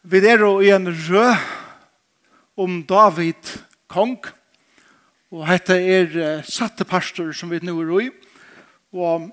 [0.00, 1.26] Vi er i en rø
[2.56, 3.50] om David
[3.92, 4.16] kong,
[5.28, 8.06] og dette er satte pastor som vi nå er i.
[8.96, 9.26] Og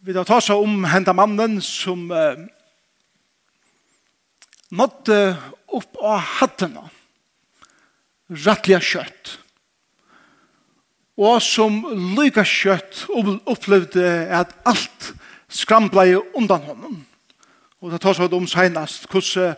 [0.00, 2.40] vi tar ta seg om henda mannen som eh,
[4.72, 5.20] nådde
[5.76, 6.86] opp av hattene,
[8.32, 9.36] rettelig kjøtt,
[11.20, 11.82] og som
[12.16, 13.04] lykke kjøtt
[13.44, 14.08] opplevde
[14.40, 15.12] at alt
[15.52, 17.00] skramblei undan honom.
[17.80, 19.56] Og det tar seg om senast, hvordan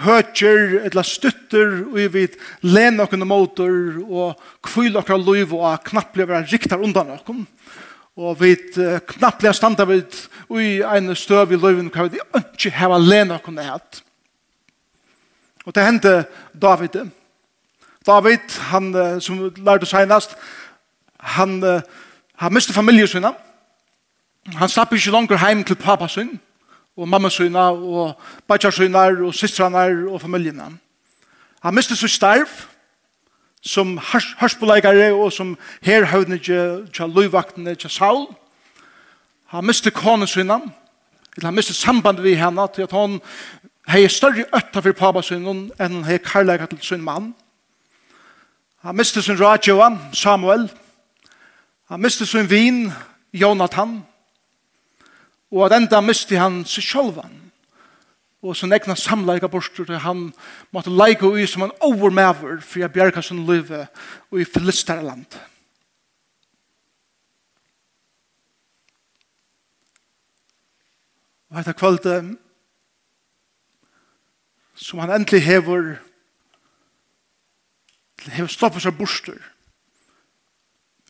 [0.00, 6.28] høtjer eller støtter og vi vet, lener noen måter og kvile noen liv og knapplig
[6.28, 7.44] være riktar undan noen.
[8.20, 10.16] Og vi vet knapt blir standa vid
[10.58, 14.02] i en støv i livet hva vi ikke har lener noen hatt.
[15.66, 16.14] Og det hendte
[16.56, 16.96] David.
[18.06, 20.34] David, han som lærte senast,
[21.20, 21.60] han,
[22.40, 23.28] han mistet familien sin.
[24.56, 26.38] Han slapp ikke langer heim til pappa sin
[27.00, 30.68] og mamma syna, og bætjar synar, og systrarna og familjina.
[31.62, 32.48] Han miste sitt starv,
[33.62, 33.98] som
[34.40, 38.26] hørspoleikare, og som herhøvne tja løyvaktene, tja Saul.
[39.46, 40.60] Han miste kone syna,
[41.42, 43.20] han miste samband vi henne, til at han
[43.88, 47.32] hei større øtta for pappa synen, enn han hei karlæga til sin mann.
[48.84, 50.70] Han miste sin radioa, Samuel.
[51.88, 52.92] Han miste sin vin,
[53.32, 54.02] Jonathan.
[55.50, 57.36] Og at enda misti han seg sjolvan.
[58.40, 60.30] Og så nekna samleika borster til han
[60.72, 65.26] måtte leika ui som han overmæver for jeg bjerga sin liv og i filisterland.
[71.50, 72.14] Og etter kvölde
[74.78, 75.98] som han endelig hever
[78.30, 79.36] hever stoppet seg borster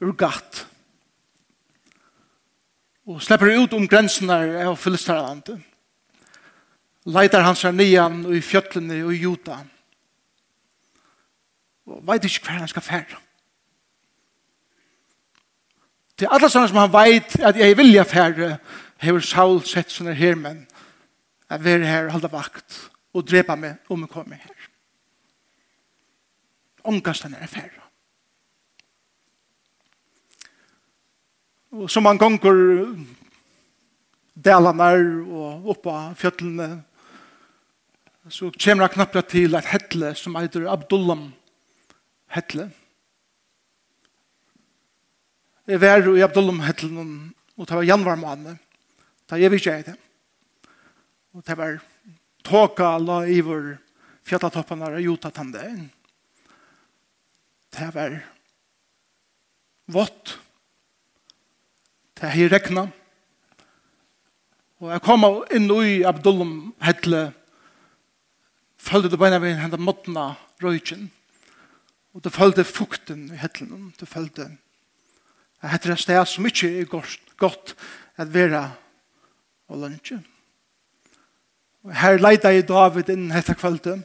[0.01, 0.65] ur gatt
[3.07, 5.61] og slipper ut om grensene av Filisterlandet.
[7.09, 9.57] Leitar han seg nian i fjøtlene og i Juta.
[11.89, 13.19] Og vet ikke hver han skal fære.
[16.21, 18.51] Det er alle sånne som han veit at jeg vilja fære,
[19.01, 20.67] hever Saul sett sånne her men
[21.49, 22.77] jeg vil her halda vakt
[23.17, 24.67] og drepa meg om jeg kommer her.
[26.85, 27.80] Ångast han er fære.
[31.89, 32.95] som man gonger
[34.35, 34.89] delene
[35.31, 36.81] og oppa fjøtlene,
[38.31, 41.31] så kommer han knappt til et hettle som heter Abdullam
[42.35, 42.69] hettle.
[45.71, 47.07] Jeg var i Abdullam hettle
[47.61, 48.57] og det var januar måned,
[49.29, 49.97] da jeg visste jeg det.
[51.37, 51.79] Og det var
[52.47, 53.77] tåka la iver
[54.27, 55.67] fjallatoppene og jotatande.
[57.71, 58.17] Det var
[59.91, 60.39] vått,
[62.21, 62.83] Det er her rekna.
[64.81, 65.25] Og jeg kom
[65.57, 67.31] inn i Abdullum Hedle,
[68.77, 71.07] følte det beina ved henne måttene røyken,
[72.13, 74.51] og det følte fukten i Hedlen, det følte
[75.63, 76.87] jeg heter et sted som ikke er
[77.37, 77.75] godt
[78.17, 78.63] at være
[79.69, 80.21] og lunsje.
[81.85, 84.05] Og her leida jeg David inn etter kvelden,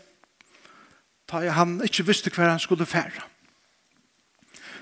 [1.31, 3.23] da jeg han ikke visste hver han skulle fære.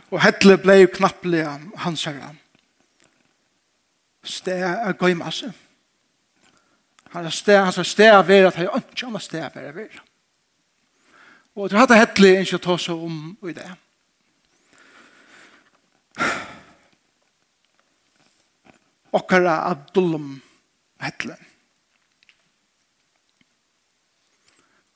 [0.09, 1.45] Og Hedle ble jo knappelig
[1.85, 2.33] hans herre
[4.23, 5.51] sted er gøy masse.
[7.13, 9.53] Han er sted, han er sted er vera, at han er ikke annet sted er
[9.53, 10.03] vera vera.
[11.55, 13.67] Og det hadde hettelig ikke å ta seg om i det.
[19.13, 20.39] Okkara Abdullum
[21.03, 21.37] hettelig.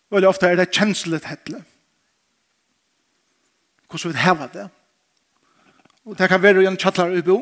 [0.10, 1.62] Veldig ofte er det kjenslet hettelig.
[3.92, 4.66] Hvordan vi heva det.
[6.08, 7.42] Og det kan være en kjallar i bo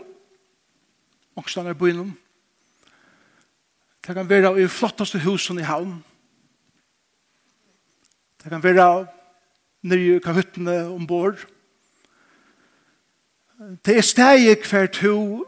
[1.35, 2.18] og ångstene i byen.
[4.07, 6.03] Det kan være i flottaste husen i havn.
[8.44, 9.07] Det kan være
[9.84, 11.46] i kahuttene ombord.
[13.85, 15.46] Det er steg hver to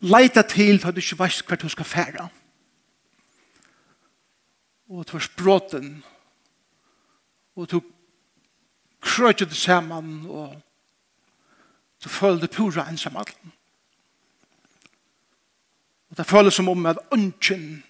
[0.00, 2.28] leita til til du ikke veist hver to skal fære.
[4.88, 6.04] Og du var språten.
[7.56, 7.80] Og du
[9.00, 10.60] krøtje det sammen og
[12.04, 13.52] du følte pura ensamheten.
[16.10, 17.84] Og det føles som om at ønsken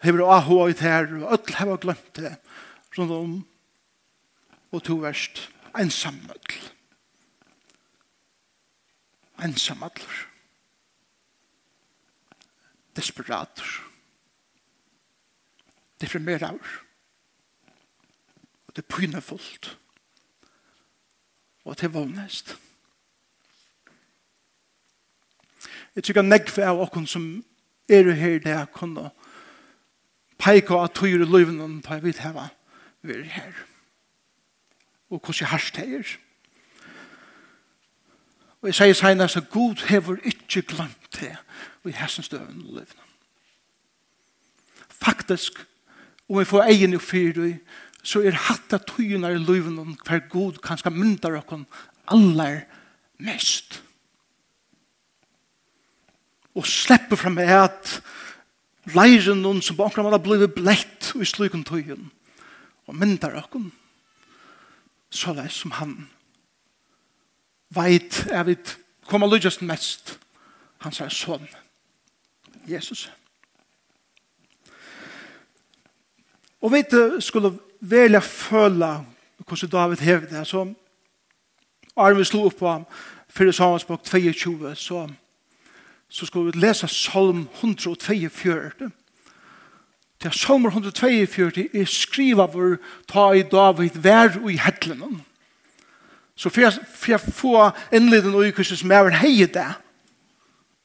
[0.00, 2.36] hever å ha i her, og ødel hever glemt det,
[2.96, 3.34] rundt om,
[4.72, 6.70] og to verst, ensamødel.
[9.44, 10.26] Ensamødler.
[12.96, 13.68] Desperator.
[16.00, 16.56] Deprimerer.
[18.66, 19.76] Og det er pynefullt.
[21.64, 22.56] Og det er voldnest.
[22.56, 22.69] Og
[25.96, 27.24] Jeg tykker nekve av okken som
[27.90, 29.10] er her det jeg kunne
[30.40, 32.48] peika at tøyre løyvene og ta vidt heva
[33.02, 33.52] vi er her.
[35.10, 36.10] Og hvordan jeg herst her.
[38.60, 41.32] Og jeg sier senere at god hever ikke glemt det
[41.82, 43.06] og i hessen støven og løyvene.
[44.88, 45.66] Faktisk,
[46.28, 47.54] om vi får egen og fyre
[48.04, 51.66] så er hatt av tøyene i løyvene hver god kanskje myndar okken
[52.06, 52.62] aller
[53.18, 53.80] mest.
[53.80, 53.89] Mest
[56.54, 58.00] og slepper fram at
[58.94, 62.10] leiren noen som på omkring man har blivet blett i slukken tøyen
[62.88, 63.70] og myndar okken
[65.10, 65.94] så det som han
[67.74, 68.56] veit er vi
[69.06, 70.18] kommer lydjast mest.
[70.82, 71.46] Han sier sånn
[72.70, 73.08] Jesus
[76.60, 76.82] og vi
[77.24, 78.98] skulle velja føla
[79.46, 80.66] hvordan David hever det så
[81.96, 82.74] Arne slo opp på
[83.32, 85.06] fyrir samansbok 22 så
[86.10, 88.90] så skal vi lese Salm 142.
[90.20, 92.76] Det er Salm 142 er skriva vår
[93.08, 95.22] ta i David vær og i hettelen.
[96.36, 99.70] Så for jeg, for jeg får innleden og i som er hei det,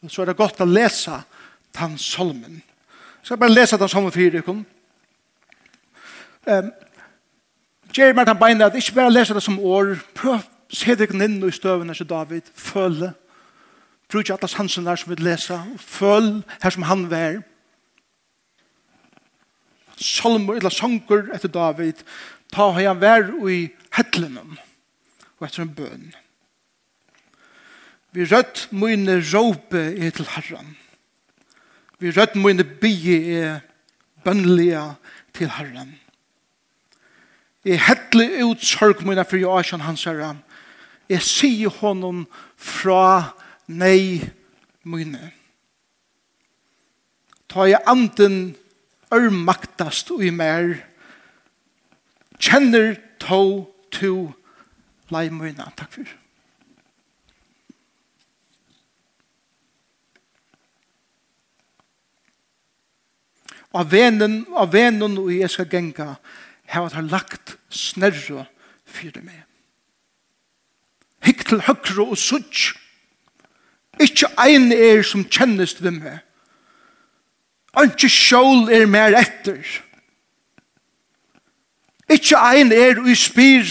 [0.07, 1.23] så er det godt å lese
[1.79, 2.61] den salmen.
[3.23, 4.55] Så jeg bare lese den salmen for dere.
[6.45, 6.71] Um,
[7.97, 11.15] Jeremy er den beinene at ikke bare lese det som år, prøv å se deg
[11.15, 13.15] inn i støvene som David føler
[14.11, 17.41] Bruk alla sansen der som vi lesa, føl her som han vær.
[19.97, 22.03] Salmer, eller sanger etter David,
[22.53, 24.57] ta hei han vær i hettlenen,
[25.39, 26.09] og etter en bøn.
[28.15, 30.75] Vi rødt mine råpe er til Herren.
[31.99, 33.59] Vi rødt mine bygge er
[34.23, 34.83] bønnelige
[35.33, 35.95] til Herren.
[37.65, 40.35] Jeg hettelig ut sorg mine for jeg er hans herre.
[41.09, 44.21] Jeg sier honom fra Herren nei
[44.83, 45.31] mine.
[47.47, 48.55] Ta i anden
[49.13, 50.75] ørmaktast og i mer.
[52.41, 54.13] Kjenner to to
[55.13, 55.71] lei mine.
[55.77, 56.15] Takk for
[63.75, 66.13] Av venen, av venen og jeg skal genga,
[66.71, 68.45] har jeg lagt snerre
[68.87, 69.41] fyrir meg.
[71.27, 72.71] Hikk til høyre og sutt
[74.01, 76.19] Ikke ein er som kjennes til meg.
[77.83, 79.59] Ikke sjål er mer etter.
[82.11, 83.65] Ikke ein er og spyr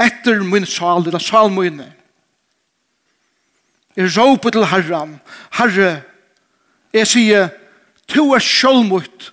[0.00, 1.90] etter min sal, eller salmøyne.
[3.96, 5.20] Jeg råper til Herren,
[5.54, 6.02] Herre,
[6.94, 7.48] jeg sier,
[8.10, 9.28] to er sjålmøyt,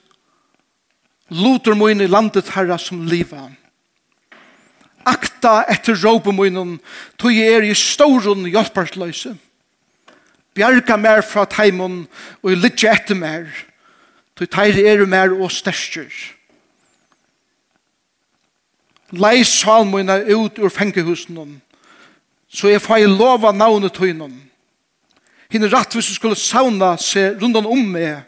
[1.33, 3.57] loter møyne landet Herre som livet.
[5.05, 6.77] Akta etter råper møyne,
[7.17, 9.33] to er i storen hjelpersløse.
[9.33, 9.50] Akta
[10.55, 12.05] Bjarga mer fra taimon
[12.43, 13.47] og litje etter mer.
[14.35, 16.11] Du teir er mer og størstjer.
[19.11, 21.61] lei salmoina ut ur fengehusen
[22.47, 24.33] så jeg får lova navnet tøynon.
[25.51, 28.23] Hinn rett hvis du skulle sauna seg rundan om meg,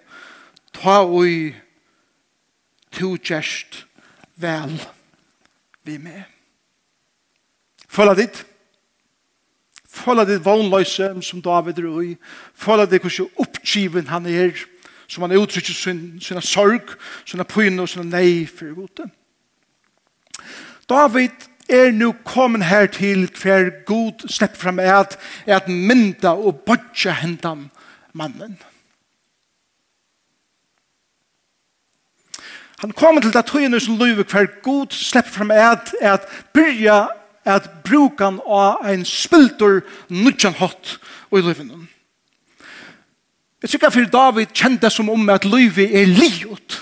[0.75, 1.54] ta oi
[2.92, 3.84] to gjerst
[4.40, 4.75] vel
[5.84, 6.24] vi med.
[7.88, 8.44] Følg ditt.
[9.94, 12.13] Føla ditt vognløse som David er i.
[12.57, 14.56] Føla ditt hvordan oppgiven han er,
[15.07, 16.95] som han uttrykker sin, sin sorg,
[17.25, 19.10] sin pyne og sin nei for gode.
[20.89, 26.34] David er nu kommet her til hver god slepp frem er at, er at mynda
[26.34, 27.70] og bodja hentan
[28.13, 28.58] mannen.
[32.84, 36.25] Han kommer til det tøyene som løyver hver god slepp frem er at, er at
[36.53, 37.06] byrja
[37.45, 40.97] at brukan av ein spiltur nudjan hot
[41.31, 41.71] og i livet.
[43.63, 46.79] Jeg tykker for David kjente som om at livet er livet.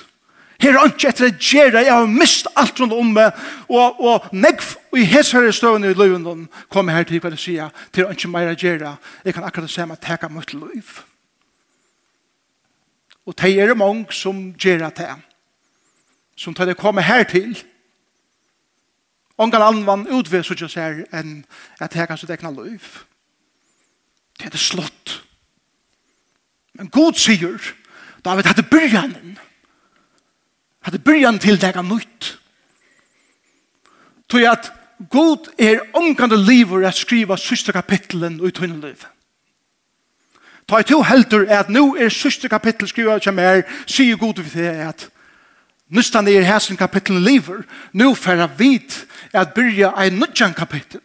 [0.62, 4.28] Her er ikke etter å gjøre, jeg har mist alt rundt om meg, og, og
[4.34, 6.28] negv i hesere støvende i livet
[6.70, 8.92] kom her til hva det sier, til å ikke mer å gjøre,
[9.26, 10.92] jeg kan akkurat se meg teka mot liv.
[13.26, 15.10] Og det er mange som gjør det,
[16.38, 17.58] som tar det komme her til,
[19.42, 21.42] Ongan annan utveg så ikke ser enn
[21.82, 23.04] at her kan sitt egna løyf.
[24.38, 25.16] Det er det slått.
[26.78, 27.58] Men god sier,
[28.26, 29.40] David hadde byrjanen.
[30.86, 32.38] Hadde byrjan til det han nytt.
[34.30, 34.72] Tog at
[35.10, 39.06] God er omgande livor å skriva syste kapitlen ut hun liv.
[40.70, 44.62] Ta i to helter at nu er syste kapittel skriva som er, sier God vi
[44.62, 45.08] det at
[45.92, 47.64] Nustan er hæsen kapitlen liver.
[47.94, 51.02] nu færa vit at byrja ein nudjan kapitel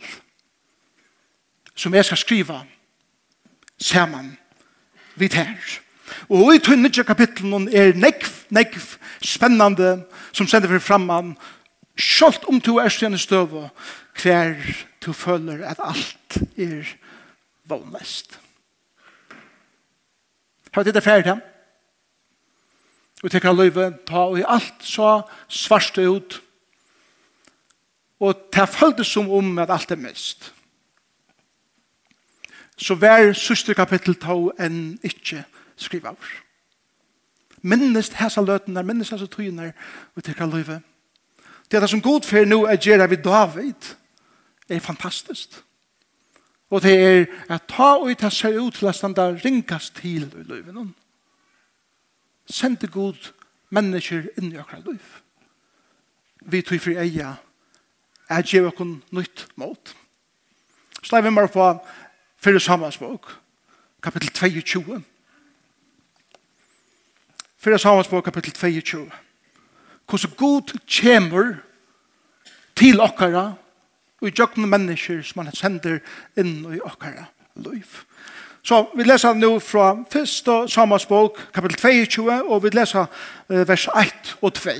[1.74, 2.60] som jeg skal skriva
[3.78, 4.36] saman
[5.16, 5.56] vit her.
[6.28, 11.36] Og i tog nudjan kapitlen er nekv, nekv, spennande som sender vi framman
[11.96, 13.70] Sjalt om du er stjerne støve,
[14.22, 14.54] hver
[15.00, 16.84] du føler at alt er
[17.64, 18.38] vognvest.
[20.74, 21.26] Har vi det ferdig?
[21.26, 21.55] Ja
[23.26, 26.36] og tekker løyve, ta og i alt så svarste ut,
[28.22, 30.52] og ta følte som om at alt er mest.
[32.78, 35.42] Så vær søster kapittel ta enn ikke
[35.76, 36.34] skriva over.
[37.66, 39.72] Minnest hesa løtene, minnest hesa tøyene,
[40.14, 40.78] og tekker løyve.
[41.66, 43.88] Det er det som god fer nå er gjerne vi David,
[44.68, 45.58] er fantastisk.
[46.70, 50.46] Og det er at ta og ta seg ut til at standa ringast til i
[50.46, 50.94] løyve noen
[52.50, 53.32] sender god
[53.70, 55.02] mennesker inn i akkurat liv.
[56.46, 57.36] Vi tog for eia
[58.30, 59.94] er gjev okkur nytt mot.
[61.02, 61.66] Slei vi bare på
[62.42, 63.28] fyrir samansbok,
[64.02, 65.02] kapittel 22.
[67.58, 69.06] Fyrir samansbok, kapittel 22.
[70.06, 71.54] Hvordan god kommer
[72.76, 73.54] til okkara
[74.20, 75.98] og i jøkken mennesker som han sender
[76.38, 77.26] inn i okkara
[77.56, 78.02] liv.
[78.66, 80.70] Så vi leser nå fra 1.
[80.70, 83.06] Samas bok, kapitel 22, og vi leser
[83.46, 84.72] vers 1 og 2.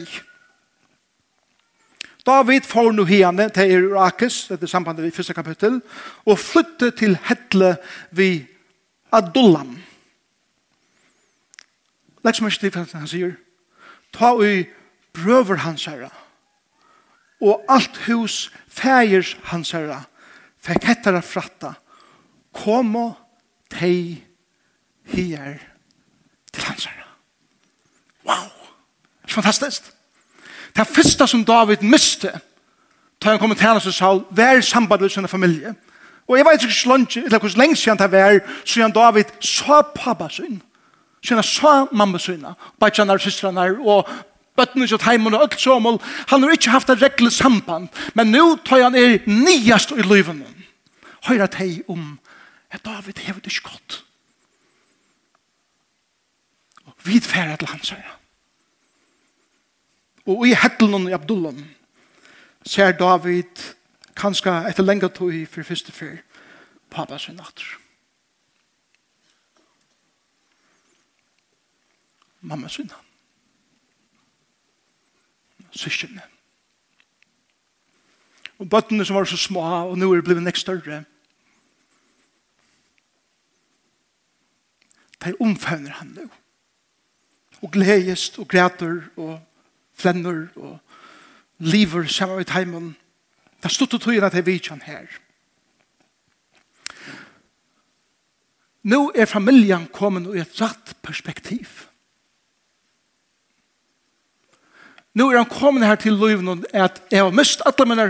[2.27, 5.79] David får nå hene til Irakis, dette sambandet i første kapittel,
[6.27, 7.77] og flytter til Hedle
[8.11, 8.49] ved
[9.15, 9.77] Adullam.
[12.27, 13.37] Legg som ikke til han sier.
[14.11, 14.65] Ta i
[15.15, 16.11] brøver hans herre,
[17.39, 20.01] og alt hus fægers hans herre,
[20.59, 21.77] fikk hettere fratta,
[22.51, 23.15] kom og
[23.71, 24.23] Tei
[25.05, 25.59] hier
[26.53, 27.07] til hans herre.
[28.27, 28.51] Wow!
[29.23, 29.83] Det er fantastisk?
[30.77, 32.31] Det er første som David miste,
[33.23, 35.75] da han kom til hans og sa, vær samband med sin familie.
[36.29, 39.81] Og jeg vet ikke lunge, eller hvor lenge siden det var, så han David sa
[39.95, 40.63] pappa sin,
[41.25, 42.45] så han sa mamma sin,
[42.81, 44.09] bare og søstrene, og
[44.57, 48.57] bøttene og heimen og alt som, han har ikke haft et reglet samband, men nå
[48.65, 50.47] tar han er nyast i livene.
[51.27, 52.19] Høyre teg om
[52.77, 54.05] at David hever det ikke godt.
[56.85, 58.17] Og vi færre til hans herre.
[60.27, 61.65] Og i hettelen i Abdullam
[62.67, 63.63] ser David
[64.17, 66.17] kanskje etter lenge tog for første fyr
[66.91, 67.67] pappa sin natter.
[72.41, 73.03] Mamma sin natter.
[75.77, 76.23] Søskjene.
[78.59, 81.05] Og bøttene som var så små, og nå er det blitt nekst større,
[85.25, 86.27] de omfavner han nå.
[87.63, 89.41] Og gledest og græter og
[89.97, 90.79] flenner og
[91.59, 92.97] lever sammen med heimen.
[93.63, 95.07] Det stod til tøyen at jeg vet han her.
[98.87, 101.67] Nå er familien kommet i et rett perspektiv.
[105.17, 108.07] Nå er han kommet her til løven at jeg har mist alle mine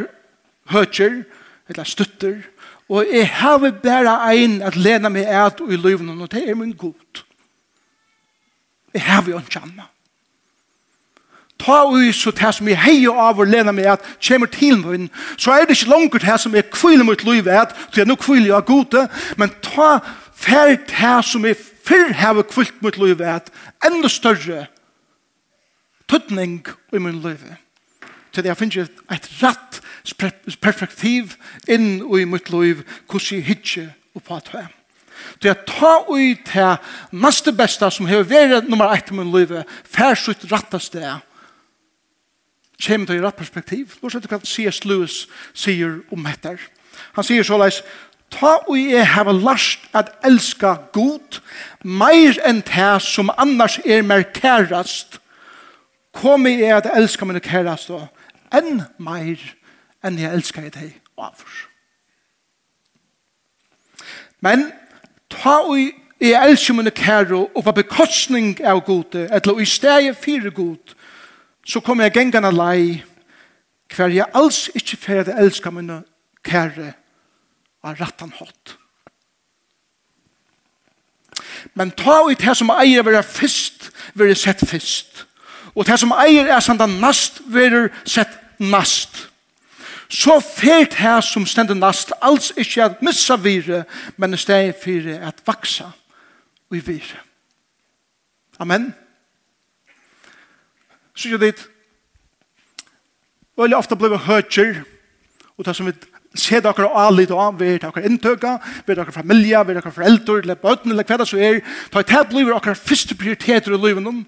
[0.74, 1.22] høtjer,
[1.68, 2.42] eller støtter,
[2.88, 6.72] Og jeg har bare en at lene meg et i livet, og det er min
[6.72, 7.22] god.
[8.94, 9.88] Jeg har jo en kjenne.
[11.58, 15.08] Ta ui så det som jeg heier av og lene meg et, kommer til meg,
[15.40, 18.16] så er det ikke langt det som jeg kviler mot livet et, så jeg nå
[18.20, 19.06] kviler jeg gode,
[19.40, 19.98] men ta
[20.36, 23.52] ferd det som jeg før har kvilt mot livet et,
[23.88, 24.66] enda større
[26.08, 26.60] tøtning
[26.92, 27.65] i min livet
[28.36, 29.80] til jeg finner et rett
[30.62, 31.36] perspektiv
[31.68, 34.68] inn i mitt liv hvordan jeg hittir oppa at jeg.
[35.40, 39.52] Til jeg tar ut til neste beste som har vært nummer ett i min liv,
[39.84, 41.24] fær sitt rette sted,
[42.86, 43.96] kommer til i rett perspektiv.
[44.00, 44.82] Nå er hva C.S.
[44.84, 45.24] Lewis
[45.56, 46.56] sier om dette.
[47.16, 47.82] Han sier såleis,
[48.32, 51.40] ta og jeg har lært at elska god,
[51.82, 55.20] meir enn det som annars er mer kærast,
[56.16, 58.06] kom jeg at elska mine kærast og
[58.54, 59.40] enn meir
[60.04, 61.66] enn jeg elskar i deg avfor.
[64.44, 64.68] Men
[65.32, 70.50] ta ui jeg elskar mine kæro og på bekostning av gode, eller i steg fire
[70.50, 70.94] god,
[71.66, 73.02] så kom jeg gengene lei
[73.92, 76.02] hver jeg alls ikke fer jeg elskar mine
[76.46, 76.92] kære
[77.84, 78.76] av rattan hot.
[81.74, 85.26] Men ta ut det som eier være fyrst være sett fyrst
[85.76, 89.26] Og det som eier er sånn at nast, verer sett nast.
[90.08, 93.84] Så fyrt her som stender nast, alls ikke at missa vire,
[94.16, 95.90] men i stedet fyrir at vaksa
[96.70, 97.20] og i vire.
[98.62, 98.94] Amen.
[101.16, 101.60] Så jo dit,
[103.58, 104.78] veldig ofte blir vi høytjer,
[105.56, 105.96] og det som vi
[106.36, 108.56] se dere og alle litt av, vi er dere inntøka,
[108.86, 111.62] vi er dere familie, vi er dere foreldre, eller bøten, eller hva det så er,
[111.92, 114.24] ta i tæt livet dere første prioriteter i livet noen,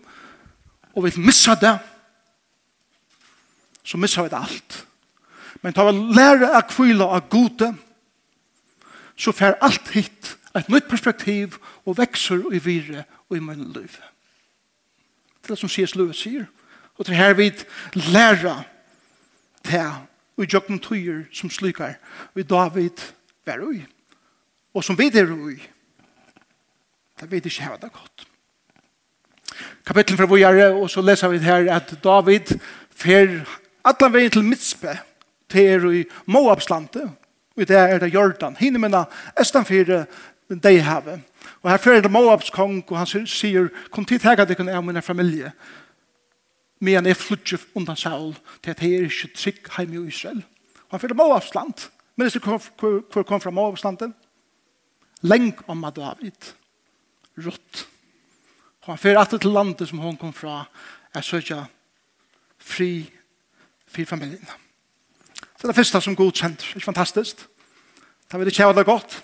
[0.99, 1.77] og vi missa det,
[3.87, 4.87] så missa vi det alt.
[5.63, 7.71] Men tar vi lære å kvile av gode,
[9.19, 13.95] så fer alt hit et nytt perspektiv og vekser i vire og i min liv.
[15.39, 15.95] Det er det som C.S.
[15.95, 16.49] Lewis sier.
[16.99, 17.53] Og til her vi
[17.95, 18.57] lære
[19.67, 19.93] til
[20.39, 21.95] og i jøkken tøyer som slikar
[22.35, 23.05] og i David
[23.47, 23.85] var ui.
[24.75, 25.59] Og som vi er ui,
[27.21, 28.28] det vet ikke hva det er godt
[29.87, 32.55] kapittel fra vågjere, og så leser vi her at David
[32.91, 33.41] fer
[33.85, 34.99] allan veien til Mitzpe,
[35.49, 37.11] til er i Moabslandet,
[37.57, 39.05] og det er det Jordan, hinne minna
[39.41, 41.21] Estanfire, fyrir dei havet.
[41.63, 44.87] Og her fer det Moabs kong, og han sier, kom tid tega deg jeg og
[44.87, 45.53] min familie,
[46.81, 50.45] men jeg flytje undan Saul, til at jeg er ikke trygg heim i Israel.
[50.89, 54.13] Og han fer Moabs land, men det hvor kom fra Moabs landet,
[55.23, 56.53] leng om David,
[57.45, 57.87] rutt,
[58.89, 60.63] Og han fyrir atter til landet som hon kom fra,
[61.13, 61.59] er søkja
[62.57, 63.05] fri
[63.85, 64.49] for familien.
[65.37, 66.65] Så det er det første som god kjent.
[66.73, 67.43] Det er fantastisk.
[68.33, 69.19] Det vil det ha det godt.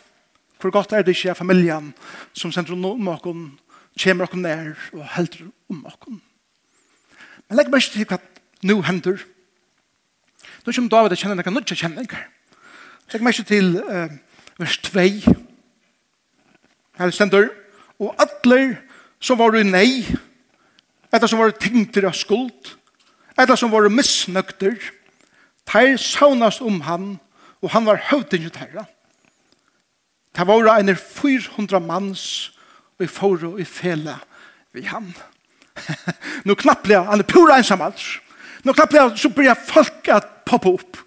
[0.61, 1.95] Hvor godt er det ikke av familien
[2.37, 3.59] som sender om okken,
[3.97, 6.21] kommer okken nær og helder om okken.
[7.49, 8.21] Men legg mest til hva
[8.69, 9.25] nå hender.
[10.65, 12.25] Nå kommer David å kjenne noen nødvendige kjenninger.
[13.13, 14.13] Legg mest til uh,
[14.61, 15.09] vers 2.
[17.01, 17.49] Her stender,
[17.97, 18.84] og atler
[19.25, 20.05] som var i nei,
[21.09, 22.75] etter som var tyngter av skuld,
[23.39, 24.77] etter som var misnøkter,
[25.65, 27.15] teir saunas om han,
[27.65, 28.85] og han var høvdingen terra.
[30.35, 32.27] Det var en 400 manns,
[32.99, 34.19] og i foro i fele
[34.75, 35.09] vi han.
[36.47, 38.19] Nå knapplega, han er pura ensam alls.
[38.67, 41.01] Nå knapplega, så blir folk at poppa opp,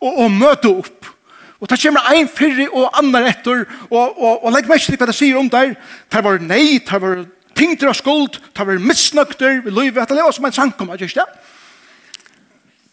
[0.00, 1.14] og, og møte opp,
[1.58, 5.08] Og det kommer ein fyrre og annar etter, og, og, og legg meg ikke hva
[5.10, 5.72] det sier om der.
[6.06, 7.24] Det var nei, det var
[7.58, 11.02] pingter av skuld, ta vi misnøkter, vi løyver, at det lever som en sankum, er
[11.02, 11.28] ikke det?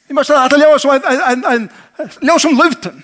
[0.07, 1.69] Vi må sige at det lever som en, en, en,
[1.99, 3.03] en lever som løvten.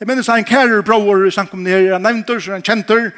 [0.00, 3.10] Jeg minnes en kærer bror i sankum nere, han nevnter, så han kjenter,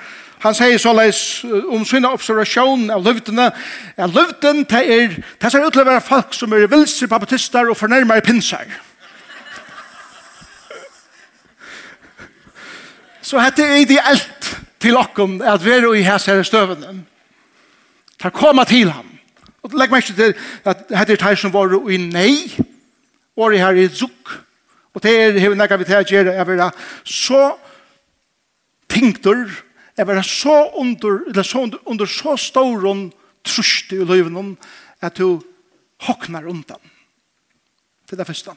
[0.42, 3.53] han sier så såleis om sinne observasjon av løvtene,
[3.97, 5.09] at løvten, det er,
[5.42, 8.66] det ser ut til å være folk som er vilser, baptister og fornærmer pinsar.
[13.23, 14.32] Så hette er ideelt
[14.83, 16.97] til okkom at være i hans her støvende.
[18.21, 19.09] Ta koma til ham.
[19.62, 20.35] Og legg meg ikke til
[20.66, 22.35] at hette er som var i nei,
[23.38, 24.33] og i her i zuk.
[24.92, 26.71] Og det er hever nekka vi til å gjøre, jeg være
[27.09, 27.42] så
[28.92, 29.47] tingtur,
[29.97, 33.07] jeg være så under, eller så under, under så stor og
[33.45, 34.57] trusti i løyvnum,
[35.01, 35.40] at du
[36.07, 36.83] hoknar undan.
[38.05, 38.55] Det er det første.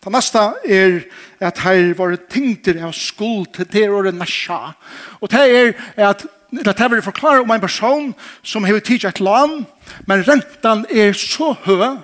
[0.00, 1.02] Det neste er
[1.44, 4.72] at her var tingter av skuld til det året nasja.
[5.20, 5.74] Og det er
[6.10, 9.66] at det her vil forklare om en person som har tidlig et land,
[10.06, 12.00] men rentan er så høy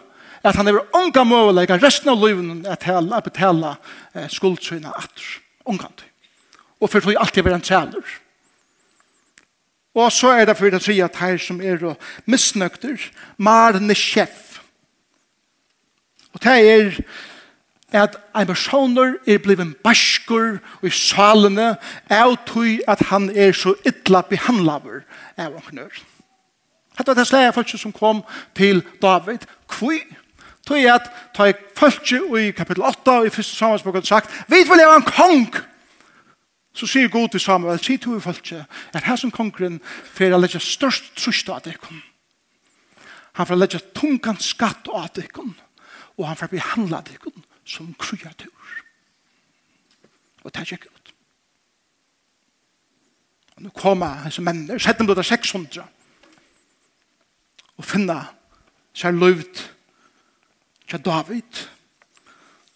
[0.47, 3.75] at han har unga møvelega resten av livet at han har betala
[4.31, 5.41] skuldsøyna atter.
[5.67, 6.13] Unga til.
[6.79, 8.15] Og for tog alltid være en tjeler.
[9.97, 13.01] Og så er det for att tredje at her som er misnøkter,
[13.39, 14.61] marne chef.
[16.33, 17.01] Og det er
[17.93, 21.77] at ein personer er bliven baskur i salene
[22.11, 25.05] av tog at han er så ytla behandlaver
[25.39, 25.93] av omknør.
[26.97, 28.25] Hette var det slære folk som kom
[28.57, 29.47] til David.
[29.69, 30.01] Kvui?
[30.67, 34.83] Tog at ta i folk i kapitel 8 og i første har sagt Vi vil
[34.83, 35.55] ha en kong!
[36.75, 38.53] Så sier god til Samuel, sier to i folk
[38.93, 42.03] at her som kongren fer a legge størst trusht av dekken.
[43.33, 45.55] Han fer a legge tungan skatt av dekken
[46.17, 48.53] og han fer behandla dekken som kreatur.
[50.45, 51.13] Og det er ikke godt.
[53.57, 55.87] Og nå kommer hans menner, 600,
[57.77, 58.19] og finna
[58.97, 59.63] seg løyvd
[60.89, 61.65] til David,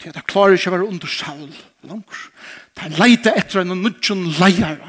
[0.01, 1.53] til at jeg klarer ikke å være under Saul
[1.87, 2.27] langs.
[2.81, 4.81] Han leiter etter en nudjon leier.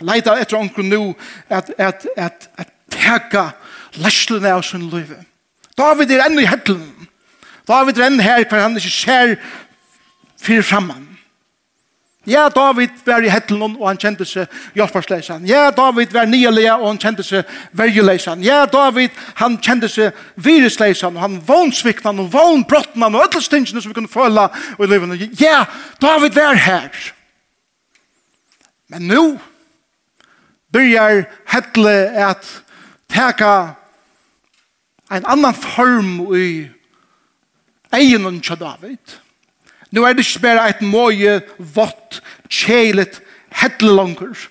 [0.00, 1.02] Han leiter etter onker nå
[1.52, 3.50] at, at, at, at teka
[4.00, 5.20] leslene av sin løyve.
[5.76, 6.99] David er enda i hettelen.
[7.70, 9.36] David renner her hver han ikke ser
[10.42, 11.06] fyrir framman.
[12.26, 15.46] Ja, David var i hettelen, og han kjente seg hjelparsleisan.
[15.48, 18.42] Ja, David var nyelige og han kjente seg vergeleisan.
[18.44, 23.88] Ja, David, han kjente seg virusleisan, og han vånsviknan, og vånbrottnan, og öll stingene som
[23.88, 25.40] vi kunne føle i livet.
[25.40, 25.64] Ja,
[26.02, 26.90] David var her.
[28.90, 29.38] Men nu
[30.72, 31.94] byrjar hettle
[32.28, 32.44] at
[33.08, 33.54] teka
[35.10, 36.68] en annan form i
[37.96, 39.18] egen tja David.
[39.90, 43.20] Nå er det ikke bare et mye vått, kjelet,
[43.62, 44.46] hettelanger.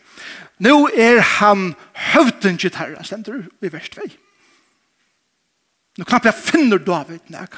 [0.59, 1.73] Nå er han
[2.11, 4.09] høvden til herren, stender i vers 2.
[5.99, 7.55] Nå knappt jeg finner David nek.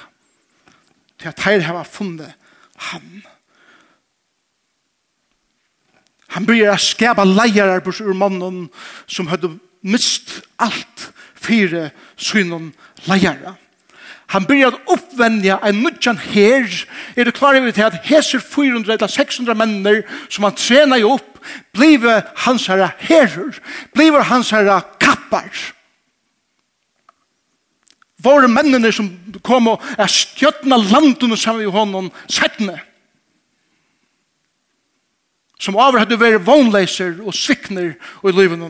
[1.22, 2.34] Til at her har funnet
[2.90, 3.22] han.
[6.32, 8.68] Han blir å skapa leier på ur mannen
[9.10, 12.72] som hadde mist alt fire synen
[13.10, 13.58] leier.
[14.32, 16.68] Han byrjar å oppvendja en nødjan her.
[17.20, 21.18] Er du klar over til at heser 400 eller 600 menner som han trener jo
[21.18, 21.42] opp,
[21.76, 23.58] blive hans herre herer,
[23.96, 25.50] blive hans herre kappar.
[28.22, 29.10] Våre mennene som
[29.44, 32.78] kom og er stjøtna landene sammen med honom settene.
[35.62, 38.64] Som over hadde vært vognleiser og svikner og i livet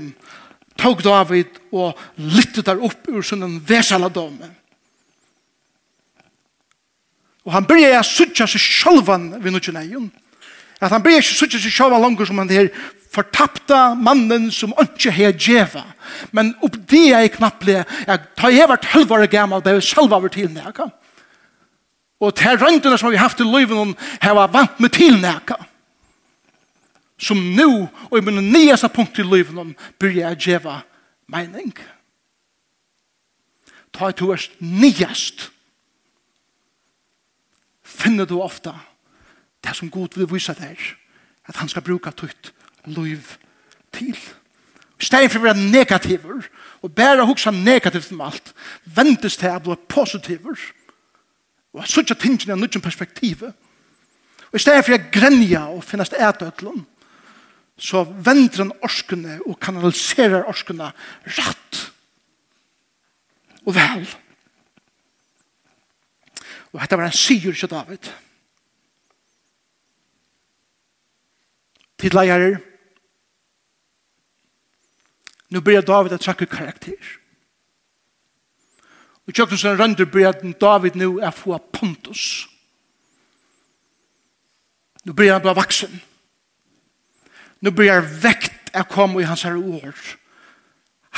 [0.80, 4.50] tog David og lyttet der opp ur sin vesaladome.
[7.46, 10.10] Og han byrja å sutja seg sjálvan ved nutjen egen.
[10.82, 12.70] At han byrja å sutja seg sjálvan langer som han her
[13.12, 15.84] fortapta mannen som ikke har djeva.
[16.32, 20.32] Men opp det er knapplig at ta jeg vært halvare gammal, det er selv over
[20.32, 20.88] til nekka.
[22.22, 25.58] Og til røyndene som vi har haft i løyven, har vært vant med til nekka.
[27.22, 30.80] Som nu, og i min nyeste punkt i løyven, byrja jeg djeva
[31.32, 31.74] mening.
[33.92, 35.50] Ta et to erst nyest
[38.02, 38.74] finner du ofta
[39.62, 40.80] det som Gud vil vise deg,
[41.46, 42.52] at han skal bruke tøyt
[42.90, 43.36] liv
[43.94, 44.18] til.
[45.02, 46.46] I stedet for å være negativer,
[46.82, 48.54] og bare hukse negativt om alt,
[48.86, 50.58] ventes til å bli positiver,
[51.72, 53.46] og at sånn tingene er nødvendig perspektiv
[54.52, 56.82] Og i stedet for å grenja og finnes det etøtlen,
[57.80, 60.90] så vender han orskene og kanaliserer orskene
[61.38, 61.80] rett
[63.64, 64.04] og vel.
[64.04, 64.31] Og
[66.72, 68.12] Og dette var en syr til David.
[72.00, 72.60] Tid leier.
[75.52, 77.18] Nå blir David å trekke karakter.
[79.28, 82.48] Og tjøkken som rønder blir David nå er få Pontus.
[85.06, 85.94] Nå blir han bare vaksen.
[87.62, 90.02] Nå blir han vekt er komme i hans her ord.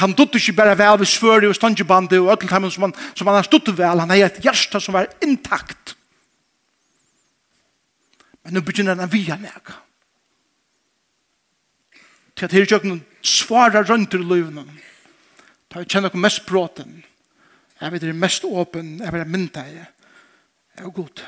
[0.02, 3.28] Han dutte ikke bare vel ved svøret og stangebandet og ødelt ham som han, som
[3.30, 4.00] han dutte vel.
[4.00, 5.96] Han er et hjerte som var intakt.
[8.44, 9.74] Men nå begynner han å via meg.
[12.34, 14.66] Til at her kjøkken svarer rundt i livene.
[15.70, 17.04] Da jeg kjenner mest bråten.
[17.80, 18.98] Jeg vet det er mest åpen.
[19.00, 19.88] Jeg vet det er mynda jeg.
[20.74, 21.24] Jeg er god.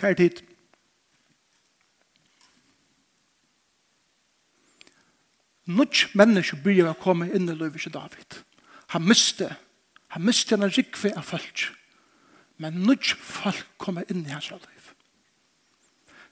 [0.00, 0.40] Hva er tid?
[5.70, 8.40] Nuts menneske byrjar å komme inn i livet til David.
[8.94, 9.52] Han miste.
[10.10, 11.68] Han miste en rikve av folk.
[12.58, 14.90] Men nuts folk kommer inn i hans liv.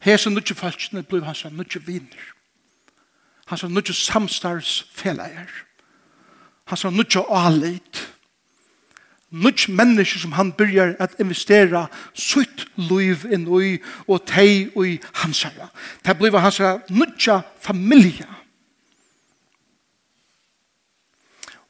[0.03, 2.27] Hese nuts folk blir hans nuts viner.
[3.47, 5.49] Hans nuts samstarvsfelleier.
[6.67, 8.03] Hans nuts alit.
[9.31, 13.77] Nuts mennesker som han byrjar at investera sutt liv inn i
[14.09, 15.71] og tei i hans herre.
[16.05, 17.29] Det blir hans nuts
[17.61, 18.38] familie.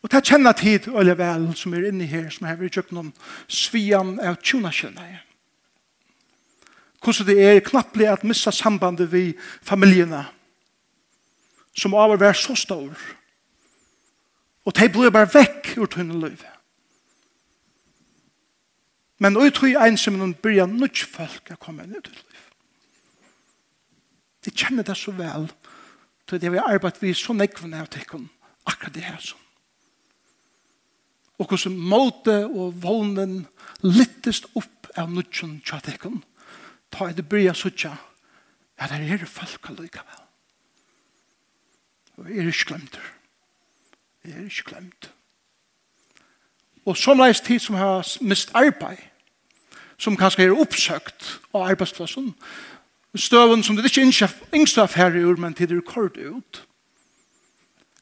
[0.03, 3.11] Og det kjenner tid og vel som er inne her, som har vært kjøpt noen
[3.51, 5.07] svian av tjona kjønne.
[7.03, 9.33] Hvordan det er knapplig at missa sambandet vi
[9.63, 10.25] familiene,
[11.79, 12.95] som av å være så stor.
[14.67, 16.43] Og de blir bare vekk ur tunne liv.
[19.19, 22.45] Men og tror jeg tog noen byrja nødt folk å komme inn i til liv.
[24.47, 25.49] De kjenner det så vel,
[26.29, 28.29] til det vi har arbeidet vi så nekvende av tekken,
[28.69, 29.48] akkurat det her sånn
[31.39, 33.47] og hvordan måte og vånen
[33.87, 36.23] littest opp av nødgjøn tjattikken,
[36.91, 37.95] ta i det bryr suttja,
[38.79, 40.25] ja, det er folk allikevel.
[42.19, 42.93] Og jeg er ikke glemt.
[42.93, 44.31] det.
[44.31, 45.11] Jeg er ikke glemt.
[46.85, 48.99] Og som leis tid som har mist arbeid,
[49.99, 52.33] som kanskje er oppsøkt av arbeidsplassen,
[53.15, 56.68] støven som det ikke er yngste affære ur, men tid er kort ut,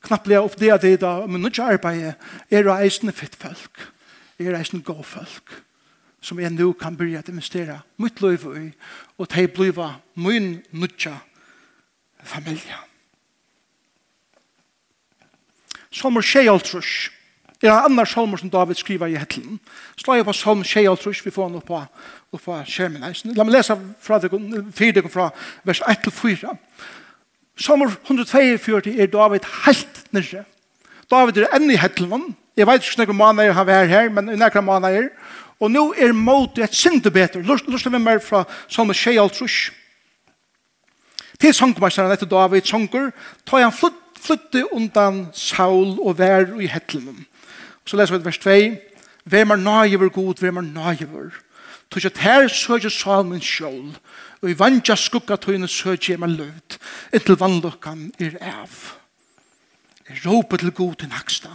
[0.06, 2.14] knapplega opp det det da, men nå ikke arbeid
[2.50, 3.88] er å eisne fitt folk,
[4.38, 5.60] er eisne gå folk,
[6.20, 8.66] som jeg nå kan byrja at investera mitt liv i,
[9.18, 11.18] og de bliva min nutja
[12.26, 12.80] familie.
[15.96, 17.10] Salmer 6,
[17.62, 19.60] er en annan salmer som David skriver i hettelen.
[19.96, 21.78] Slå jeg på salm 6, vi får han opp på,
[22.36, 23.06] opp på skjermen.
[23.32, 24.30] La meg lese fra det,
[25.12, 25.30] fra
[25.64, 26.52] vers 1 til 4.
[27.56, 30.44] Sommer 142 er David helt nyrre.
[31.10, 32.34] David er enn i hettelen.
[32.56, 35.08] Jeg vet ikke noen måneder han var her, men noen måneder.
[35.60, 37.40] Og nå er måte et sindu bedre.
[37.42, 39.72] Lurste vi mer fra Salme Shea alt rush.
[41.40, 43.10] Til sangmesteren etter David sanger,
[43.46, 47.26] tar han flytt, flytte undan Saul og vær i hettelen.
[47.86, 48.54] Så leser vi vers 2.
[49.24, 51.34] Hvem er nøyver god, hvem er nøyver?
[51.90, 53.94] Tog at her søger Salmen sjål
[54.46, 56.76] og i vantja skugga tøyne søg jeg meg løvd,
[57.18, 58.76] inntil vannlokkan er av.
[60.06, 61.50] Jeg råper til god til naksta,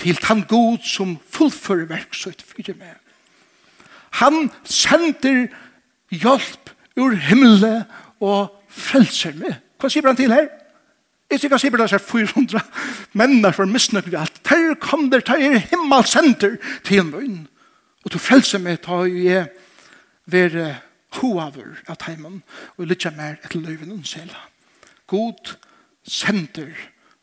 [0.00, 2.96] til han god som fullfører verksøyt fyrir meg.
[4.22, 5.50] Han sender
[6.08, 7.84] hjelp ur himmelen
[8.24, 9.60] og frelser meg.
[9.76, 10.48] Hva sier han til her?
[11.28, 12.64] Jeg sier hva sier det er 400
[13.12, 14.40] menner som er misnøyd ved alt.
[14.40, 16.56] Ter kom der, ter er himmelsenter
[16.88, 17.44] til meg.
[18.06, 19.50] Og du frelser meg, ta jo jeg
[20.32, 20.78] være
[21.16, 22.42] hoaver av teimen
[22.76, 24.44] og lytja mer etter løyven og sjela.
[25.08, 25.54] God
[26.04, 26.74] sender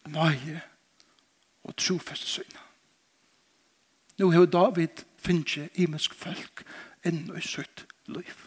[0.10, 0.62] nøye
[1.66, 2.66] og trofeste syna.
[4.18, 6.64] Nå har David finnje imensk folk
[7.06, 8.46] enn i søtt løyv.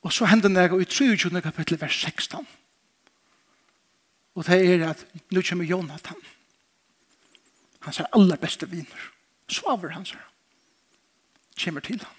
[0.00, 1.40] Og så hender det i 23.
[1.44, 2.46] kapittel vers 16.
[4.34, 6.16] Og det er at nå kommer Jonathan.
[7.80, 9.10] Han er aller beste viner
[9.50, 10.26] svaver han her.
[11.58, 12.16] Kjemmer til ham.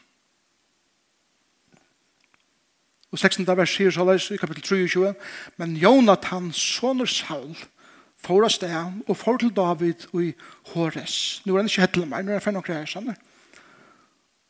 [3.12, 3.44] Og 16.
[3.58, 5.14] vers sier så leis i kapittel 23,
[5.60, 7.58] men Jonathan, sonur Saul,
[8.22, 10.30] får av sted og får til David og i
[10.72, 11.42] Hores.
[11.44, 13.12] Nå er han ikke hettel meg, nå er han for noen greier, sånn.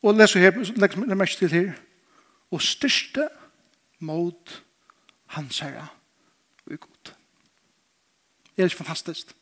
[0.01, 1.71] Og leser her, legger meg til her,
[2.51, 3.29] og styrste
[4.03, 4.61] mot
[5.37, 5.87] hans herre
[6.67, 7.13] og i god.
[8.51, 9.33] Det er ikke fantastisk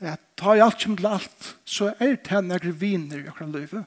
[0.00, 3.84] at ta i alt som til alt, så er det nekker viner i akkurat livet.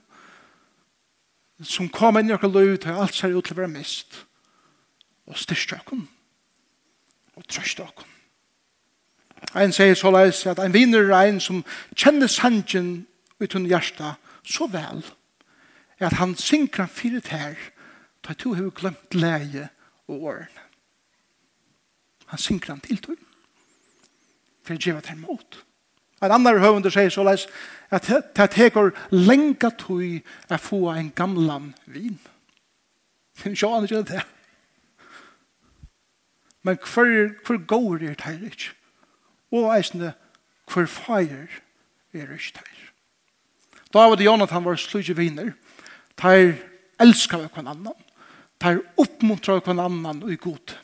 [1.63, 4.25] Som kommer inn i akkurat livet, ta alt ser ut til å være mest.
[5.27, 6.01] Og styrst dere.
[7.35, 8.09] Og trøst dere.
[9.55, 11.63] Ein sier så leis at en viner er en som
[11.95, 13.05] kjenner sannsyn
[13.41, 15.01] uten hjertet så vel
[16.01, 17.57] at han synker han fyret her
[18.23, 19.69] ta to hever glemt leie
[20.07, 20.61] og åren.
[22.31, 23.19] Han synker han til tog
[24.63, 25.57] for å gjøre det her mot.
[26.21, 27.47] En annan høvende sier så leis
[27.91, 32.19] at det teker lenga tøy å få en gamlan vin.
[33.41, 34.21] Men sjå han ikke det.
[36.61, 38.75] Men hver, hver går er det her ikke?
[39.51, 40.13] Og eisende,
[40.71, 41.49] hver feir
[42.13, 42.91] er det ikke her?
[43.91, 45.51] David og Jonathan var slutje viner.
[46.21, 46.53] Teir
[47.01, 47.97] elskar hver annan.
[48.61, 50.77] Teir oppmuntrar hver annan og i god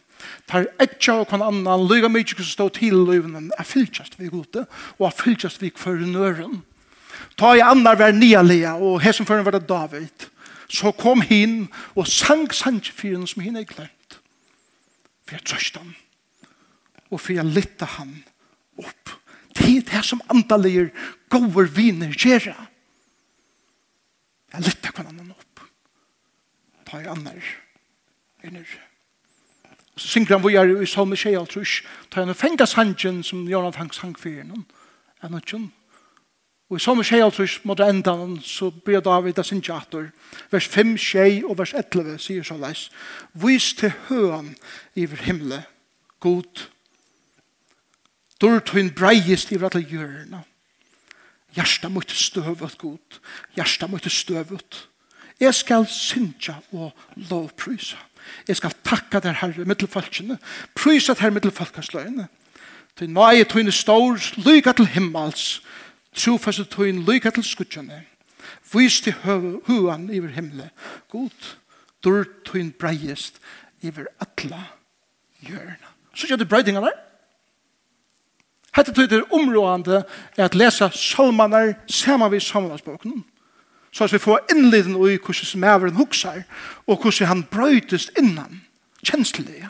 [0.48, 4.66] tar etja og kon annan, lyga mykje som stå til løyvnen, er fylltjast vi gode,
[4.98, 6.62] og er fylltjast vi for nøren.
[7.38, 10.30] Ta i annar vær nialia, og hesson som var det David,
[10.68, 14.20] så kom hin og sang sangfyren som hin er glemt.
[15.28, 15.94] For jeg trøst han,
[17.12, 18.18] og for jeg lytta han
[18.80, 19.16] opp.
[19.58, 20.92] Det er det som andalir
[21.34, 22.68] gover viner gjerra.
[24.54, 25.64] Jeg lytta kon annan opp.
[26.88, 27.42] Ta i annar,
[28.44, 28.87] er.
[29.98, 31.82] Så synger han vi i salme tjei alt trus,
[32.12, 34.64] tar han og av sangen som gjør han sang for henne.
[35.24, 35.64] Er noe ikke?
[36.70, 40.12] Og i salme tjei alt trus måtte enda han, så ber David av sin tjater.
[40.52, 42.90] Vers 5, tjei og vers 11 sier så leis.
[43.34, 44.54] Vis til høen
[44.96, 45.64] iver himle,
[46.20, 46.68] god.
[48.42, 50.44] Dort hun breiest iver alle hjørna.
[51.56, 53.20] Gjersta mot støvet god.
[53.56, 54.84] Gjersta mot støvet.
[55.40, 56.92] Jeg skal synja og
[57.30, 57.98] lovprysa.
[58.48, 60.38] Jeg skal takka der herre mittelfalkene,
[60.76, 62.28] prysa der mittelfalkansløyene.
[62.98, 65.62] Til nøye tøyne stor, lyga til himmels,
[66.16, 68.04] trofaste tøyne, lyga til skutjane.
[68.74, 69.14] Vys til
[69.68, 70.70] huan iver himle,
[71.12, 71.54] god,
[72.04, 73.40] dur tøyne breiest
[73.82, 74.64] iver atla
[75.46, 75.94] hjørna.
[76.16, 76.98] Så gjør det breidinga der.
[78.76, 80.04] Hette tøyne områdande
[80.38, 83.26] er at lesa salmanar saman vi salmansboken
[83.98, 86.44] så at vi får innleden i hvordan som er hukser,
[86.88, 88.62] og hvordan han brøytes innan,
[89.02, 89.70] kjenslige.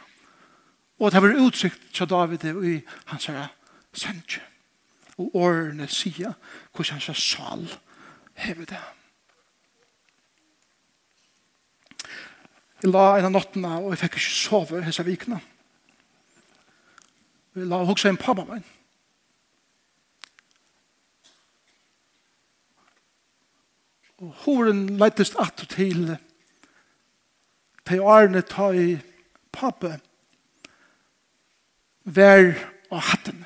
[0.99, 3.47] Og det var utsikt til David og i hans herre
[3.93, 4.41] sendje.
[5.17, 6.33] Og årene sier
[6.75, 7.63] hvordan hans sal
[8.35, 8.83] hever det.
[12.83, 15.39] Jeg la en av nottene, og jeg fikk ikke sove hese vikene.
[17.55, 18.67] Jeg la hukse en pappa min.
[24.17, 26.15] Og horen leitest at til.
[27.87, 28.97] Til årene ta i
[29.53, 29.93] pappe
[32.07, 32.53] vær
[32.89, 33.45] og hatten.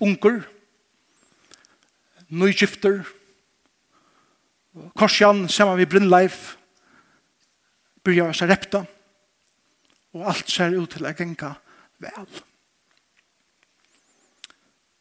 [0.00, 0.42] Unker,
[2.28, 3.02] nøyskifter,
[4.98, 6.56] korsjan sammen med Brynleif,
[8.04, 8.84] byrja seg repta,
[10.14, 11.54] og alt ser ut til å genka
[12.04, 12.28] vel.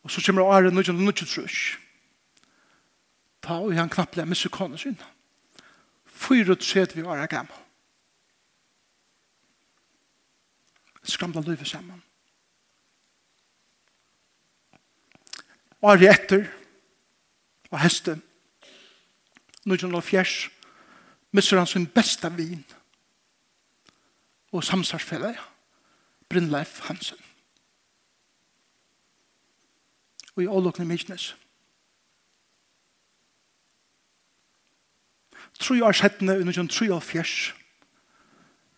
[0.08, 1.78] Og så kommer året 1923,
[3.48, 4.98] Ta og han knapple med sykonen sin.
[6.06, 7.64] Fyra tret vi var gammal.
[11.04, 12.04] Skramla løyve sammen.
[15.82, 16.44] Året etter
[17.72, 18.18] og heste
[19.64, 20.52] 1904
[21.32, 22.66] misser han sin besta vin
[24.52, 25.38] og samsarsfelle
[26.28, 27.20] Brynleif Hansen.
[30.36, 31.36] Og i ålokne Myknes
[35.60, 37.54] tru år settene under kjønn tru år fjers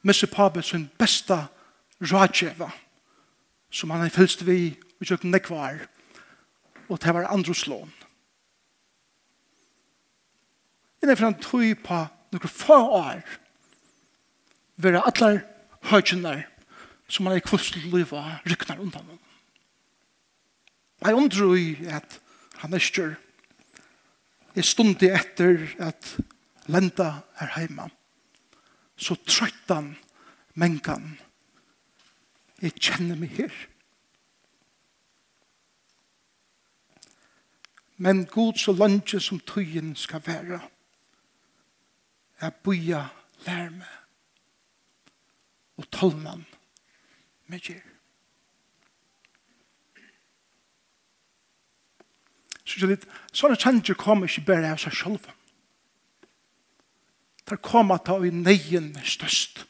[0.08, 1.48] misse pabe sin besta
[2.00, 2.70] rådgjeva
[3.72, 5.82] som han har fylst vi og kjøkken nekvar
[6.90, 7.92] og det var andre slån.
[11.04, 12.00] innenfor han tog på
[12.34, 13.22] noen få år
[14.80, 15.42] være allar
[15.92, 16.46] høytjenar
[17.10, 19.22] som han er kvist liva ryknar undan hon.
[21.00, 22.20] Jeg undrer i at
[22.60, 23.16] han er styr.
[24.56, 26.18] Jeg stundi etter at
[26.70, 27.90] lenda her heima.
[29.00, 29.96] Så trøttan
[30.60, 31.18] mengan.
[32.62, 33.54] Jeg kjenner meg her.
[37.98, 40.60] Men god så langt som tøyen skal være.
[42.42, 43.06] Jeg boja
[43.46, 43.88] lærme.
[45.78, 46.46] Og tolman
[47.48, 47.84] med gjer.
[52.70, 53.02] Så det
[53.34, 55.32] sånne kjenner kommer ikke bare av seg selv.
[57.50, 59.64] Der kom at ta i neien størst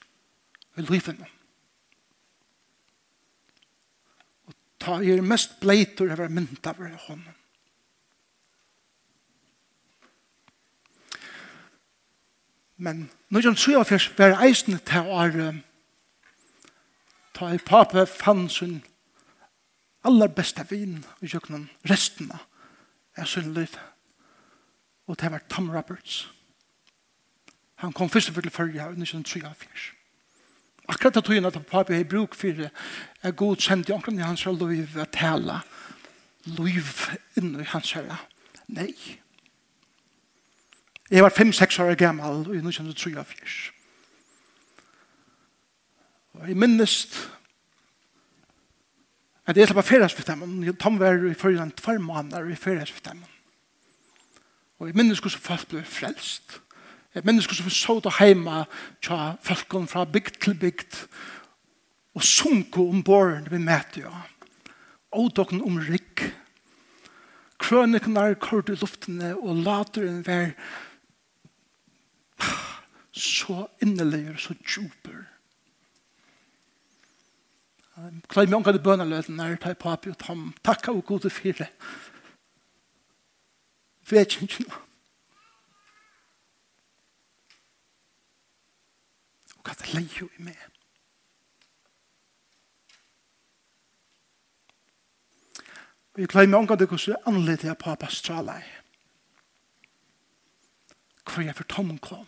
[0.75, 1.21] i livet
[4.47, 7.35] Og ta i er mest bleitur over mynda over hånden.
[12.77, 15.61] Men når jeg tror jeg først var eisende til å er
[17.35, 18.81] ta i pape fann sin
[20.03, 23.75] aller beste vin i kjøkkenen resten av sin liv.
[25.07, 26.23] Og det var Tom Roberts.
[26.23, 26.38] Tom Roberts.
[27.79, 29.93] Han kom først og først til førre her, 1983.
[30.89, 32.69] Akkurat da tog at papi har bruk for det,
[33.23, 35.59] er god kjent i omkring hans liv at tala,
[36.45, 36.83] liv
[37.37, 38.17] i hans herre.
[38.67, 39.19] Nei.
[41.11, 43.71] Jeg var 5-6 år gammel i 1983.
[46.33, 46.95] Og jeg minnes
[49.49, 50.63] at jeg slapp av ferdagsvitammen.
[50.63, 53.25] Jeg tom var i førre enn tvær måneder i ferdagsvitammen.
[54.79, 56.59] Og jeg minnes hvordan folk ble frelst.
[57.13, 58.65] Mennesker som vi så det hjemme
[59.01, 60.99] tja, folkene fra bygd til bygd,
[62.13, 64.13] og sunke om båren vi møter, jo.
[65.17, 66.27] Og dere om rikk.
[67.59, 70.53] Krønikene er kort i luftene, og later en vær
[73.19, 75.25] så innelig og så djuper.
[78.31, 81.67] Klai meg omkring bønaløten er, ta tar papi og tam, takka og gode fire.
[84.09, 84.85] Vet ikke noe.
[89.59, 90.59] Og hva det leier jo i meg?
[96.15, 98.61] Og jeg pleier meg omgang til hvordan anledde jeg på pappa stralei.
[101.23, 102.27] Hvor jeg for Tom kom.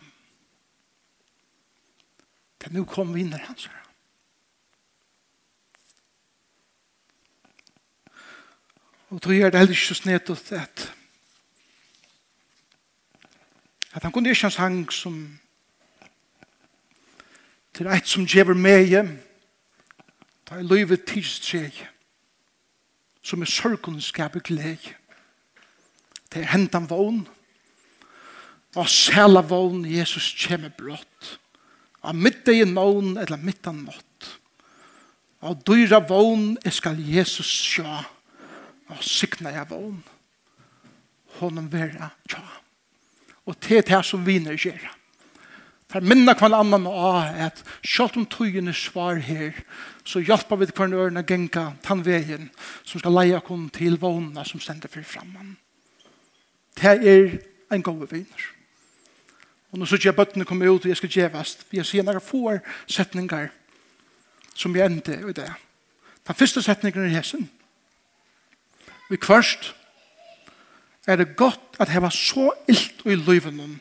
[2.60, 3.78] Til nå kom vinner hans her.
[9.10, 10.92] Og tror jeg det heller ikke så snedt at
[13.92, 15.38] at han kunne ikke en sang som
[17.72, 19.02] til eit som djever meie,
[20.44, 21.76] ta i løyve tidstreg,
[23.24, 24.88] som er sørkunnskap i gleg.
[26.32, 27.22] Det er hentan vogn,
[28.76, 31.36] og sæla vogn Jesus kjemme brått,
[32.02, 34.30] av middag i nån eller middag nått.
[35.42, 37.86] Av dyra vogn skal Jesus sjå,
[38.90, 40.00] og sikna jeg vogn,
[41.38, 42.42] honom vera tja.
[43.46, 44.92] Og til det som viner gjerra.
[45.92, 49.58] For minna kvann annan av at selv om tøyen er svar her,
[50.08, 52.48] så hjelper vi kvann ørene å genka tannveien
[52.80, 55.58] som skal leie kun til vågna som stender for framman.
[56.80, 57.36] Det er
[57.72, 58.48] en god viner.
[59.72, 61.66] Og nå synes jeg bøttene kommer ut og jeg skal gjevast.
[61.68, 62.56] Vi har sier noen få
[62.88, 63.50] setninger
[64.56, 65.50] som vi endte i det.
[66.24, 67.48] Den første setningen er hessen.
[69.12, 69.74] Vi kvørst
[71.04, 73.80] er det godt at det var så illt i løyvenen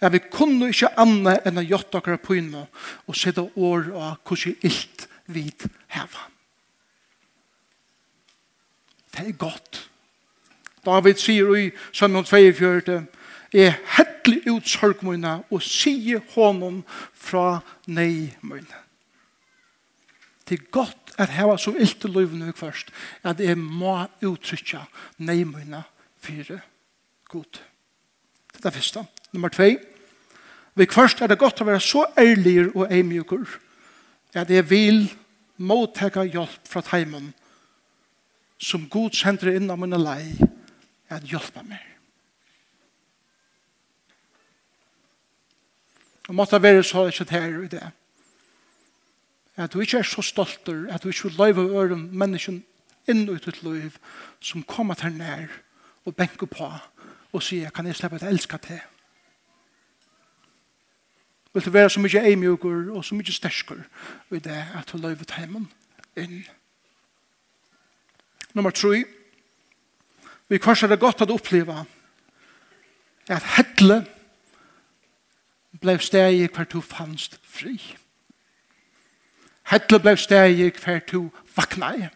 [0.00, 4.18] at vi kunne ikke anna enn å gjøre dere på inn og sette år av
[4.28, 5.44] hvordan ilt vi
[5.94, 6.28] heva.
[9.12, 9.88] Det er godt.
[10.86, 13.00] David sier i Sønnen 42,
[13.52, 16.82] er hettelig ut sørgmøyne og sier hånden
[17.16, 18.84] fra neimøyne.
[20.48, 22.92] Det er godt at heva så ilt i løyvene først,
[23.26, 24.84] at jeg må uttrykke
[25.18, 25.82] neimøyne
[26.22, 26.60] fire
[27.28, 27.60] god.
[28.52, 29.04] Det er det første.
[29.32, 29.62] Nummer 2.
[30.74, 33.58] Vi først er det godt å være så ærlig og eimjukur
[34.38, 35.08] at jeg vil
[35.58, 37.32] måttekke hjelp fra teimen
[38.62, 40.22] som god sender inn av mine lei
[41.10, 41.82] at hjelpa meg.
[46.28, 47.86] Og måtte være så ikke her i det.
[49.56, 52.60] At du ikke er så stolter, at du ikke vil løyve øren mennesken
[53.08, 53.96] inn ut ditt liv
[54.40, 55.48] som kommer til nær
[56.04, 56.70] og benker på
[57.32, 58.80] og sier, kan jeg slippe at elske til?
[61.52, 63.84] Vil du være så mye eimjøker og så mye stersker
[64.30, 65.70] i det at du løyver heimen
[66.16, 66.44] inn.
[68.54, 69.04] Nummer 3.
[70.48, 71.84] Vi kvars er det godt at oppleva
[73.28, 74.06] at hettle
[75.80, 77.76] blei steg hver du fannst fri.
[79.68, 82.08] Hettle blei steg hver du vakna i.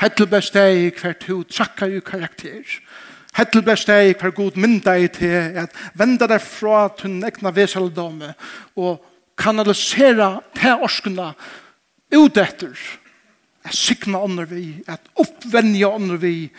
[0.00, 2.62] Hettle blei steg hver du trakka i karakter.
[2.62, 2.82] Hettle
[3.36, 8.32] Hettelbergsteg, hver god mynda i til at venda deg fra tunn egna veseldame
[8.80, 9.02] og
[9.36, 11.34] kanalisera til orskuna
[12.16, 12.72] ut etter
[13.66, 16.50] at sikna ånder vi, at oppvenja ånder vi,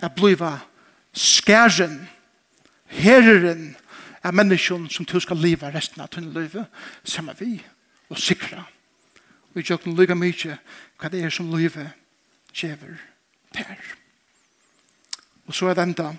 [0.00, 0.56] at bliva
[1.14, 2.06] skæren,
[2.88, 3.74] herren
[4.24, 6.64] av menneskjon som du skal leva resten av tunn livet,
[7.04, 7.58] samme vi,
[8.08, 8.64] og sikra.
[9.54, 10.56] Vi i jøkken lyga mykje
[10.98, 11.92] hva det er som livet
[12.56, 12.96] gjever
[13.54, 13.78] per.
[15.46, 16.10] Og så er det enda.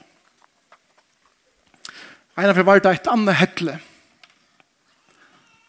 [2.35, 3.79] En av var det et annet hettle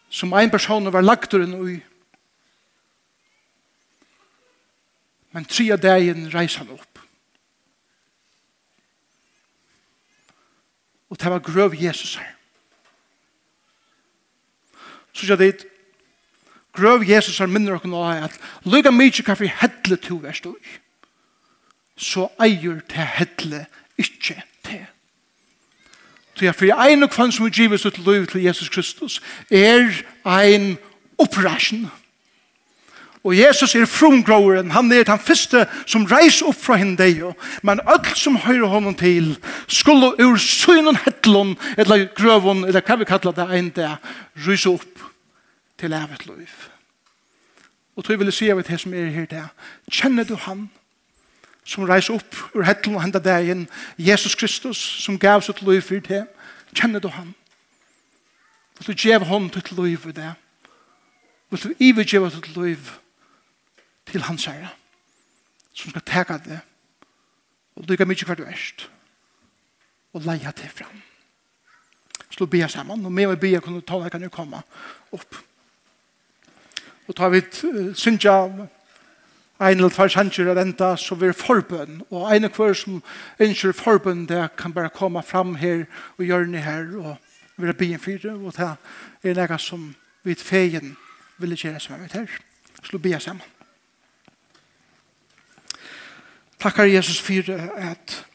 [0.09, 1.77] som en person var lagt ur i.
[5.31, 6.99] Men tre av dagen reiser han opp.
[11.09, 12.33] Og det var grøv Jesus her.
[15.13, 15.65] Så sier det,
[16.77, 18.35] grøv Jesus her minner dere nå at
[18.65, 20.57] lukka mykje kaffe hettle to verst og
[21.97, 23.65] så eier til hedle
[23.97, 24.85] ikke til.
[26.37, 29.89] Så jeg fyrir ein og kvann som er givet ut liv til Jesus Kristus er
[30.25, 30.77] ein
[31.17, 31.87] opprasjon.
[33.23, 37.25] Og Jesus er frumgråren, han er den første som reiser opp fra henne deg,
[37.65, 39.33] men alt som høyre honom til
[39.67, 43.97] skulle ur synen hettlån, eller grøvån, eller hva vi kallar det ein dag,
[44.47, 45.03] rysa opp
[45.77, 46.53] til evet liv.
[47.97, 49.49] Og tror jeg vil si av det som er her der.
[49.91, 50.69] Kjenner du han?
[51.67, 53.65] som reiser opp ur hettelen og hendet deg inn.
[53.99, 56.23] Jesus Kristus, som gav sitt liv for det.
[56.71, 57.33] Kjenner du han?
[58.77, 60.31] Vil du gjøre hånd til liv i det?
[61.51, 62.93] Vil du ivet gjøre til liv
[64.07, 64.69] til hans herre,
[65.75, 66.59] som skal teka det,
[67.75, 68.87] og lykke mye hver du erst,
[70.13, 71.01] og leie til fram.
[72.31, 74.63] Slå be sammen, og med å be kunne ta deg kan jo komme
[75.11, 75.39] opp.
[77.07, 77.43] Og ta vi
[77.95, 78.37] synsja
[79.59, 82.01] en eller tvær sanger er enda, så vi er forbønn.
[82.09, 83.01] Og en og hver som
[83.39, 85.85] ønsker forbønn, det kan bare komme fram her
[86.17, 87.17] og gjøre det her, og
[87.57, 90.95] vi er byen fire, og det er noe som vi er feien
[91.37, 92.27] vil gjøre som er her.
[92.83, 93.41] Slå vi sammen.
[96.59, 98.25] Takkar Jesus for at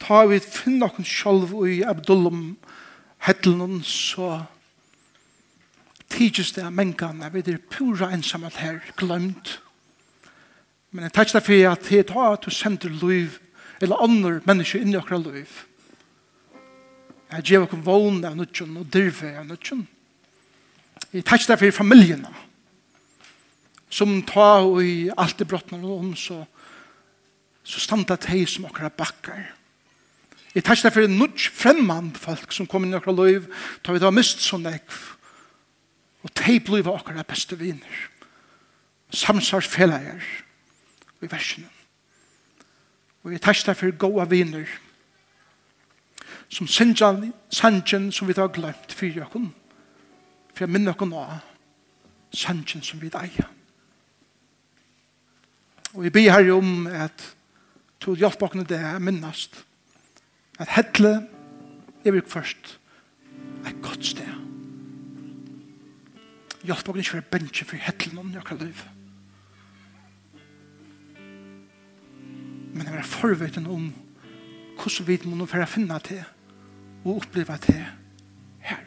[0.00, 2.56] ta vi finne noen sjolv i Abdullum
[3.26, 4.44] hettelen, så
[6.08, 9.58] tidsis det av mengene, vi er pura ensamme her, glemt,
[10.90, 13.38] Men jeg takk derfor at det er at du sender liv
[13.80, 15.50] eller andre mennesker inn i akkurat liv.
[17.28, 19.84] Jeg gjør dere vågen av nødgjøn og dyrve av nødgjøn.
[21.12, 22.32] Jeg takk derfor familiene
[23.90, 26.44] som tar i alt det brottene om så
[27.68, 29.42] så standa teg som akkurat bakkar.
[30.54, 33.48] Jeg takk derfor nødg fremmand folk som kom inn i akkurat liv
[33.84, 34.96] tar vi da mist sånn ekv
[36.24, 38.06] og teg bliva akkurat beste viner
[39.14, 40.47] samsvarsfellager og
[41.22, 41.68] i versene.
[43.22, 44.68] Og vi tæstar for gode viner
[46.48, 51.24] som sanjen som vi har glemt for dere for jeg minner dere nå
[52.34, 53.48] sanjen som vi eier.
[55.94, 57.24] Og jeg ber her om at
[58.00, 59.64] to hjelpbakene det er minnast
[60.58, 61.14] at hettle
[62.04, 62.78] er vi først
[63.64, 64.34] er godt sted.
[66.66, 68.97] Hjelpbakene ikke for bensje for hettle noen jeg kan løyve.
[72.74, 73.88] men jeg er forveten om
[74.78, 76.22] hvordan vi må for å finne til
[77.04, 77.82] og oppleve til
[78.68, 78.84] her.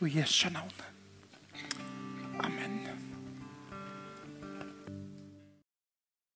[0.00, 0.72] Og Jesu navn.
[2.40, 2.85] Amen.